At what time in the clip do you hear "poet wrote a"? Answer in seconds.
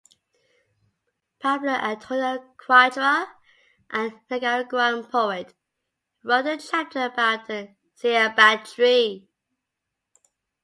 5.03-6.57